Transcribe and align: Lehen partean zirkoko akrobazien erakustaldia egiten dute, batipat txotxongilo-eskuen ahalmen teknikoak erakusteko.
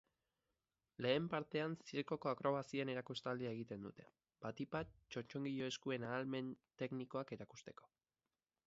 Lehen 1.05 1.27
partean 1.33 1.75
zirkoko 1.89 2.31
akrobazien 2.31 2.91
erakustaldia 2.95 3.53
egiten 3.59 3.87
dute, 3.89 4.09
batipat 4.47 4.97
txotxongilo-eskuen 5.03 6.11
ahalmen 6.11 6.53
teknikoak 6.83 7.37
erakusteko. 7.39 7.95